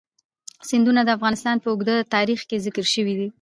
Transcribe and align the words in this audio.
سیندونه 0.69 1.01
د 1.03 1.09
افغانستان 1.17 1.55
په 1.59 1.67
اوږده 1.71 1.95
تاریخ 2.15 2.39
کې 2.49 2.61
ذکر 2.65 2.85
شوی 2.93 3.13
دی. 3.19 3.27